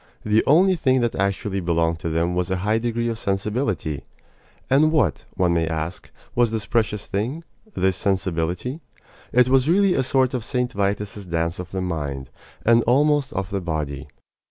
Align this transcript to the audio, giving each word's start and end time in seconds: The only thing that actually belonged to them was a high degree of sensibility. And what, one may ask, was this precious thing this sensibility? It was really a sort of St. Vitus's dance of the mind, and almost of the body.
The 0.23 0.43
only 0.47 0.75
thing 0.75 1.01
that 1.01 1.13
actually 1.13 1.59
belonged 1.59 1.99
to 1.99 2.09
them 2.09 2.33
was 2.33 2.49
a 2.49 2.57
high 2.65 2.79
degree 2.79 3.07
of 3.07 3.19
sensibility. 3.19 4.03
And 4.67 4.91
what, 4.91 5.25
one 5.35 5.53
may 5.53 5.67
ask, 5.67 6.09
was 6.33 6.49
this 6.49 6.65
precious 6.65 7.05
thing 7.05 7.43
this 7.75 7.97
sensibility? 7.97 8.79
It 9.31 9.47
was 9.47 9.69
really 9.69 9.93
a 9.93 10.01
sort 10.01 10.33
of 10.33 10.43
St. 10.43 10.71
Vitus's 10.73 11.27
dance 11.27 11.59
of 11.59 11.69
the 11.69 11.81
mind, 11.81 12.31
and 12.65 12.81
almost 12.85 13.31
of 13.33 13.51
the 13.51 13.61
body. 13.61 14.07